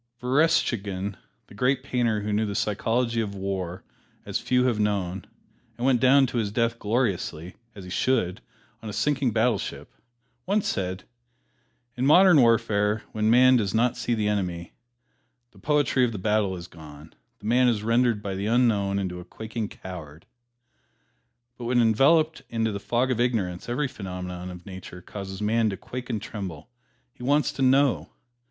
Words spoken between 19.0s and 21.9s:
a quaking coward." But when